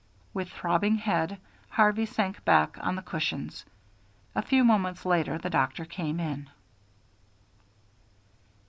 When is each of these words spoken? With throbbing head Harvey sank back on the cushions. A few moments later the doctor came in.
With 0.33 0.49
throbbing 0.49 0.95
head 0.95 1.37
Harvey 1.69 2.07
sank 2.07 2.43
back 2.43 2.75
on 2.83 2.95
the 2.95 3.03
cushions. 3.03 3.65
A 4.33 4.41
few 4.41 4.63
moments 4.63 5.05
later 5.05 5.37
the 5.37 5.51
doctor 5.51 5.85
came 5.85 6.19
in. 6.19 6.49